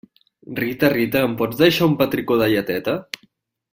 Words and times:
Rita, 0.59 0.89
Rita, 0.95 1.21
em 1.27 1.37
pots 1.43 1.61
deixar 1.63 1.91
un 1.93 1.97
petricó 2.03 2.43
de 2.43 2.51
lleteta? 2.57 3.01